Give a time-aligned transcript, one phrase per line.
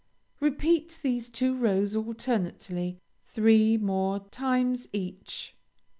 [0.39, 5.55] Repeat these two rows alternately three more times each.